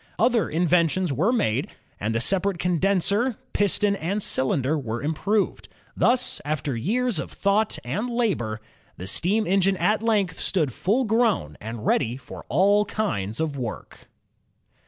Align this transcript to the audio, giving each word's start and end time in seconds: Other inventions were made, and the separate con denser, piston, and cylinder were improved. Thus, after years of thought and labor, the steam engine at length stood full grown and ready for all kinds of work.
Other 0.17 0.49
inventions 0.49 1.13
were 1.13 1.31
made, 1.31 1.67
and 1.99 2.15
the 2.15 2.19
separate 2.21 2.57
con 2.57 2.79
denser, 2.79 3.37
piston, 3.53 3.95
and 3.95 4.23
cylinder 4.23 4.75
were 4.75 5.03
improved. 5.03 5.69
Thus, 5.95 6.41
after 6.43 6.75
years 6.75 7.19
of 7.19 7.31
thought 7.31 7.77
and 7.83 8.09
labor, 8.09 8.61
the 8.97 9.05
steam 9.05 9.45
engine 9.45 9.77
at 9.77 10.01
length 10.01 10.39
stood 10.39 10.73
full 10.73 11.05
grown 11.05 11.55
and 11.61 11.85
ready 11.85 12.17
for 12.17 12.45
all 12.49 12.83
kinds 12.85 13.39
of 13.39 13.59
work. 13.59 14.09